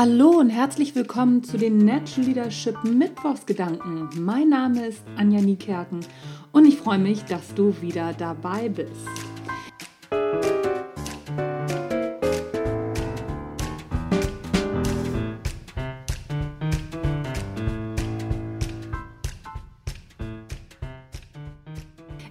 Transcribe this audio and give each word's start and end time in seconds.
Hallo 0.00 0.30
und 0.38 0.48
herzlich 0.48 0.94
willkommen 0.94 1.42
zu 1.42 1.58
den 1.58 1.78
Natural 1.78 2.28
Leadership 2.28 2.84
Mittwochsgedanken. 2.84 4.08
Mein 4.24 4.48
Name 4.48 4.86
ist 4.86 5.02
Anja 5.16 5.40
Niekerken 5.40 6.06
und 6.52 6.66
ich 6.66 6.76
freue 6.76 7.00
mich, 7.00 7.24
dass 7.24 7.52
du 7.52 7.74
wieder 7.80 8.12
dabei 8.12 8.68
bist. 8.68 8.92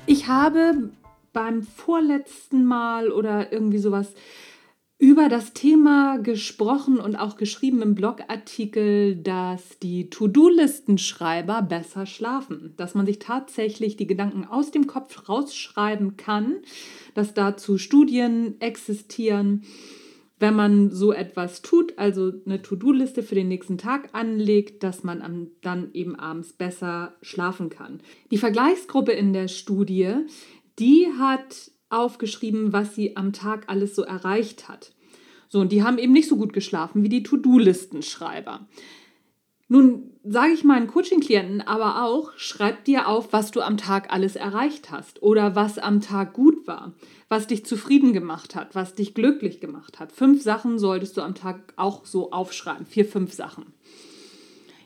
Ich 0.05 0.29
habe 0.29 0.91
beim 1.33 1.63
vorletzten 1.63 2.63
Mal 2.63 3.11
oder 3.11 3.51
irgendwie 3.51 3.79
sowas 3.79 4.13
über 4.99 5.29
das 5.29 5.53
Thema 5.53 6.17
gesprochen 6.17 6.99
und 6.99 7.15
auch 7.15 7.37
geschrieben 7.37 7.83
im 7.83 7.93
Blogartikel, 7.93 9.15
dass 9.15 9.77
die 9.77 10.09
To-Do-Listenschreiber 10.09 11.61
besser 11.61 12.07
schlafen, 12.07 12.73
dass 12.77 12.95
man 12.95 13.05
sich 13.05 13.19
tatsächlich 13.19 13.95
die 13.95 14.07
Gedanken 14.07 14.45
aus 14.45 14.71
dem 14.71 14.87
Kopf 14.87 15.29
rausschreiben 15.29 16.17
kann, 16.17 16.57
dass 17.13 17.35
dazu 17.35 17.77
Studien 17.77 18.59
existieren. 18.59 19.65
Wenn 20.39 20.55
man 20.55 20.91
so 20.91 21.13
etwas 21.13 21.61
tut, 21.61 21.97
also 21.97 22.31
eine 22.45 22.61
To-Do-Liste 22.63 23.21
für 23.21 23.35
den 23.35 23.47
nächsten 23.47 23.77
Tag 23.77 24.09
anlegt, 24.13 24.83
dass 24.83 25.03
man 25.03 25.49
dann 25.61 25.89
eben 25.93 26.15
abends 26.15 26.53
besser 26.53 27.15
schlafen 27.21 27.69
kann. 27.69 28.01
Die 28.31 28.37
Vergleichsgruppe 28.37 29.11
in 29.11 29.33
der 29.33 29.47
Studie, 29.47 30.13
die 30.79 31.07
hat 31.19 31.71
aufgeschrieben, 31.89 32.73
was 32.73 32.95
sie 32.95 33.15
am 33.17 33.33
Tag 33.33 33.65
alles 33.67 33.95
so 33.95 34.03
erreicht 34.03 34.67
hat. 34.67 34.93
So, 35.49 35.59
und 35.59 35.71
die 35.71 35.83
haben 35.83 35.97
eben 35.97 36.13
nicht 36.13 36.27
so 36.27 36.35
gut 36.35 36.53
geschlafen 36.53 37.03
wie 37.03 37.09
die 37.09 37.23
To-Do-Listenschreiber. 37.23 38.67
Nun 39.69 40.11
sage 40.23 40.53
ich 40.53 40.63
meinen 40.63 40.87
Coaching-Klienten 40.87 41.61
aber 41.61 42.03
auch, 42.03 42.31
schreib 42.37 42.85
dir 42.85 43.07
auf, 43.07 43.33
was 43.33 43.51
du 43.51 43.61
am 43.61 43.75
Tag 43.75 44.13
alles 44.13 44.37
erreicht 44.37 44.91
hast 44.91 45.21
oder 45.21 45.55
was 45.55 45.77
am 45.77 45.99
Tag 45.99 46.33
gut 46.33 46.67
war, 46.67 46.93
was 47.27 47.47
dich 47.47 47.65
zufrieden 47.65 48.13
gemacht 48.13 48.55
hat, 48.55 48.75
was 48.75 48.95
dich 48.95 49.13
glücklich 49.13 49.59
gemacht 49.59 49.99
hat. 49.99 50.13
Fünf 50.13 50.41
Sachen 50.41 50.79
solltest 50.79 51.17
du 51.17 51.21
am 51.21 51.35
Tag 51.35 51.73
auch 51.75 52.05
so 52.05 52.31
aufschreiben, 52.31 52.85
vier, 52.85 53.05
fünf 53.05 53.33
Sachen. 53.33 53.65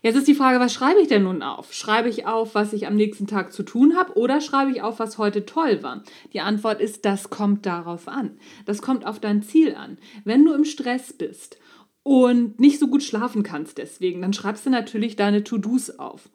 Jetzt 0.04 0.16
ist 0.16 0.28
die 0.28 0.34
Frage, 0.34 0.60
was 0.60 0.74
schreibe 0.74 1.00
ich 1.00 1.10
denn 1.10 1.24
nun 1.24 1.44
auf? 1.44 1.74
Schreibe 1.74 2.10
ich 2.10 2.26
auf, 2.26 2.56
was 2.56 2.74
ich 2.74 2.88
am 2.88 2.96
nächsten 2.96 3.28
Tag 3.28 3.54
zu 3.54 3.62
tun 3.62 3.96
habe 3.96 4.18
oder 4.18 4.42
schreibe 4.42 4.72
ich 4.72 4.82
auf, 4.82 4.98
was 4.98 5.20
heute 5.20 5.46
toll 5.46 5.84
war? 5.84 6.04
Die 6.34 6.42
Antwort 6.42 6.82
ist, 6.82 7.06
das 7.06 7.30
kommt 7.30 7.68
darauf 7.68 8.08
an. 8.08 8.32
Das 8.66 8.82
kommt 8.82 9.06
auf 9.06 9.20
dein 9.20 9.44
Ziel 9.44 9.76
an. 9.76 10.00
Wenn 10.24 10.44
du 10.44 10.54
im 10.54 10.66
Stress 10.66 11.14
bist 11.14 11.60
und 12.02 12.60
nicht 12.60 12.80
so 12.80 12.88
gut 12.88 13.04
schlafen 13.04 13.44
kannst 13.44 13.78
deswegen, 13.78 14.24
dann 14.24 14.34
schreibst 14.34 14.66
du 14.66 14.72
natürlich 14.72 15.18
deine 15.18 15.44
To-Dos 15.44 15.92
auf. 16.00 16.30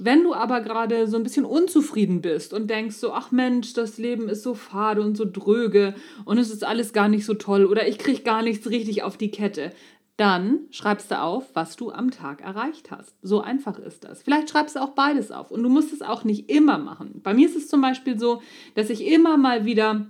Wenn 0.00 0.24
du 0.24 0.34
aber 0.34 0.60
gerade 0.60 1.06
so 1.06 1.16
ein 1.16 1.22
bisschen 1.22 1.44
unzufrieden 1.44 2.20
bist 2.20 2.52
und 2.52 2.68
denkst 2.68 2.96
so, 2.96 3.12
ach 3.12 3.30
Mensch, 3.30 3.74
das 3.74 3.96
Leben 3.96 4.28
ist 4.28 4.42
so 4.42 4.54
fade 4.54 5.00
und 5.02 5.16
so 5.16 5.24
dröge 5.24 5.94
und 6.24 6.38
es 6.38 6.50
ist 6.50 6.64
alles 6.64 6.92
gar 6.92 7.08
nicht 7.08 7.24
so 7.24 7.34
toll 7.34 7.64
oder 7.64 7.86
ich 7.86 7.98
kriege 7.98 8.22
gar 8.22 8.42
nichts 8.42 8.68
richtig 8.68 9.04
auf 9.04 9.16
die 9.16 9.30
Kette, 9.30 9.70
dann 10.16 10.60
schreibst 10.70 11.10
du 11.10 11.20
auf, 11.20 11.54
was 11.54 11.76
du 11.76 11.90
am 11.90 12.10
Tag 12.10 12.40
erreicht 12.40 12.90
hast. 12.90 13.14
So 13.22 13.40
einfach 13.40 13.78
ist 13.78 14.04
das. 14.04 14.22
Vielleicht 14.22 14.50
schreibst 14.50 14.76
du 14.76 14.80
auch 14.80 14.90
beides 14.90 15.32
auf 15.32 15.50
und 15.50 15.62
du 15.62 15.68
musst 15.68 15.92
es 15.92 16.02
auch 16.02 16.22
nicht 16.22 16.48
immer 16.48 16.78
machen. 16.78 17.20
Bei 17.22 17.34
mir 17.34 17.48
ist 17.48 17.56
es 17.56 17.68
zum 17.68 17.80
Beispiel 17.80 18.18
so, 18.18 18.40
dass 18.76 18.90
ich 18.90 19.04
immer 19.06 19.36
mal 19.36 19.64
wieder 19.64 20.06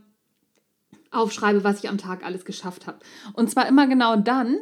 aufschreibe, 1.10 1.64
was 1.64 1.82
ich 1.82 1.88
am 1.88 1.96
Tag 1.96 2.24
alles 2.24 2.44
geschafft 2.44 2.86
habe. 2.86 2.98
Und 3.32 3.50
zwar 3.50 3.66
immer 3.66 3.86
genau 3.86 4.16
dann, 4.16 4.58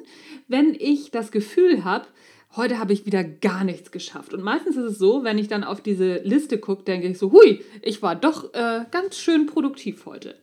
wenn 0.48 0.74
ich 0.74 1.10
das 1.10 1.32
Gefühl 1.32 1.82
habe, 1.84 2.06
heute 2.54 2.78
habe 2.78 2.92
ich 2.92 3.06
wieder 3.06 3.24
gar 3.24 3.64
nichts 3.64 3.90
geschafft. 3.90 4.34
Und 4.34 4.42
meistens 4.42 4.76
ist 4.76 4.92
es 4.92 4.98
so, 4.98 5.24
wenn 5.24 5.38
ich 5.38 5.48
dann 5.48 5.64
auf 5.64 5.80
diese 5.80 6.18
Liste 6.18 6.58
gucke, 6.58 6.84
denke 6.84 7.08
ich 7.08 7.18
so, 7.18 7.32
hui, 7.32 7.64
ich 7.80 8.02
war 8.02 8.14
doch 8.14 8.52
äh, 8.54 8.84
ganz 8.90 9.16
schön 9.16 9.46
produktiv 9.46 10.06
heute. 10.06 10.36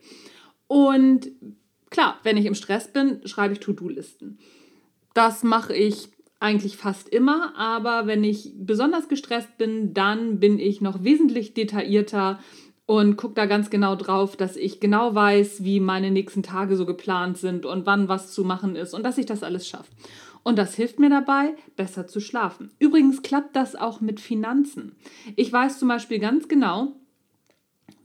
Und 0.66 1.30
klar, 1.88 2.18
wenn 2.22 2.36
ich 2.36 2.46
im 2.46 2.54
Stress 2.54 2.92
bin, 2.92 3.26
schreibe 3.26 3.54
ich 3.54 3.60
To-Do-Listen. 3.60 4.38
Das 5.22 5.42
mache 5.42 5.76
ich 5.76 6.08
eigentlich 6.38 6.78
fast 6.78 7.06
immer, 7.10 7.54
aber 7.54 8.06
wenn 8.06 8.24
ich 8.24 8.54
besonders 8.56 9.06
gestresst 9.06 9.58
bin, 9.58 9.92
dann 9.92 10.40
bin 10.40 10.58
ich 10.58 10.80
noch 10.80 11.04
wesentlich 11.04 11.52
detaillierter 11.52 12.38
und 12.86 13.18
gucke 13.18 13.34
da 13.34 13.44
ganz 13.44 13.68
genau 13.68 13.96
drauf, 13.96 14.38
dass 14.38 14.56
ich 14.56 14.80
genau 14.80 15.14
weiß, 15.14 15.62
wie 15.62 15.78
meine 15.78 16.10
nächsten 16.10 16.42
Tage 16.42 16.74
so 16.74 16.86
geplant 16.86 17.36
sind 17.36 17.66
und 17.66 17.84
wann 17.84 18.08
was 18.08 18.32
zu 18.32 18.44
machen 18.44 18.76
ist 18.76 18.94
und 18.94 19.02
dass 19.02 19.18
ich 19.18 19.26
das 19.26 19.42
alles 19.42 19.68
schaffe. 19.68 19.92
Und 20.42 20.56
das 20.56 20.74
hilft 20.74 20.98
mir 20.98 21.10
dabei, 21.10 21.54
besser 21.76 22.06
zu 22.06 22.18
schlafen. 22.20 22.70
Übrigens 22.78 23.20
klappt 23.20 23.54
das 23.56 23.76
auch 23.76 24.00
mit 24.00 24.20
Finanzen. 24.20 24.96
Ich 25.36 25.52
weiß 25.52 25.78
zum 25.78 25.88
Beispiel 25.88 26.18
ganz 26.18 26.48
genau, 26.48 26.96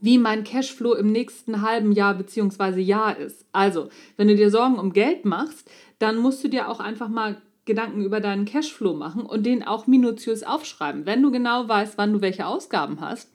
wie 0.00 0.18
mein 0.18 0.44
Cashflow 0.44 0.94
im 0.94 1.12
nächsten 1.12 1.62
halben 1.62 1.92
Jahr 1.92 2.14
bzw. 2.14 2.80
Jahr 2.80 3.16
ist. 3.16 3.46
Also, 3.52 3.88
wenn 4.16 4.28
du 4.28 4.36
dir 4.36 4.50
Sorgen 4.50 4.78
um 4.78 4.92
Geld 4.92 5.24
machst, 5.24 5.70
dann 5.98 6.16
musst 6.16 6.44
du 6.44 6.48
dir 6.48 6.68
auch 6.68 6.80
einfach 6.80 7.08
mal 7.08 7.40
Gedanken 7.64 8.04
über 8.04 8.20
deinen 8.20 8.44
Cashflow 8.44 8.94
machen 8.94 9.26
und 9.26 9.44
den 9.44 9.64
auch 9.64 9.86
minutiös 9.86 10.44
aufschreiben. 10.44 11.04
Wenn 11.04 11.22
du 11.22 11.30
genau 11.30 11.68
weißt, 11.68 11.98
wann 11.98 12.12
du 12.12 12.20
welche 12.20 12.46
Ausgaben 12.46 13.00
hast, 13.00 13.32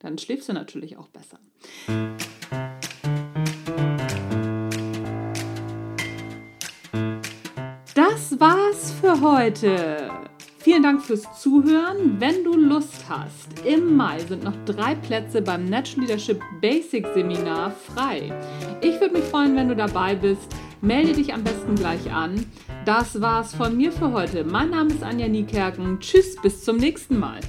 dann 0.00 0.18
schläfst 0.18 0.48
du 0.48 0.52
natürlich 0.52 0.98
auch 0.98 1.08
besser. 1.08 1.38
Das 7.94 8.38
war's 8.38 8.92
für 9.00 9.20
heute. 9.20 10.19
Vielen 10.62 10.82
Dank 10.82 11.00
fürs 11.00 11.22
Zuhören. 11.40 12.20
Wenn 12.20 12.44
du 12.44 12.54
Lust 12.54 13.08
hast, 13.08 13.64
im 13.64 13.96
Mai 13.96 14.18
sind 14.18 14.44
noch 14.44 14.54
drei 14.66 14.94
Plätze 14.94 15.40
beim 15.40 15.64
Natural 15.64 16.04
Leadership 16.04 16.38
Basic 16.60 17.06
Seminar 17.14 17.70
frei. 17.70 18.30
Ich 18.82 19.00
würde 19.00 19.14
mich 19.14 19.24
freuen, 19.24 19.56
wenn 19.56 19.70
du 19.70 19.74
dabei 19.74 20.14
bist. 20.14 20.54
Melde 20.82 21.14
dich 21.14 21.32
am 21.32 21.44
besten 21.44 21.76
gleich 21.76 22.12
an. 22.12 22.44
Das 22.84 23.22
war's 23.22 23.54
von 23.54 23.74
mir 23.74 23.90
für 23.90 24.12
heute. 24.12 24.44
Mein 24.44 24.68
Name 24.68 24.90
ist 24.90 25.02
Anja 25.02 25.28
Niekerken. 25.28 25.98
Tschüss, 25.98 26.36
bis 26.42 26.62
zum 26.62 26.76
nächsten 26.76 27.18
Mal. 27.18 27.40